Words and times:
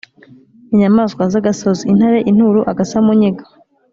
i 0.73 0.75
nyamaswa 0.79 1.23
z'agasozi: 1.31 1.83
intare, 1.91 2.19
inturo, 2.31 2.59
agasamunyiga, 2.71 3.43